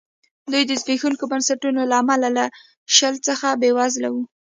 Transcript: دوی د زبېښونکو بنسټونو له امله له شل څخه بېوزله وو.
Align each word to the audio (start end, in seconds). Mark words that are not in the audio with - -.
دوی 0.51 0.63
د 0.67 0.71
زبېښونکو 0.81 1.23
بنسټونو 1.31 1.81
له 1.89 1.95
امله 2.01 2.29
له 2.37 2.45
شل 2.95 3.15
څخه 3.27 3.47
بېوزله 3.61 4.09
وو. 4.13 4.23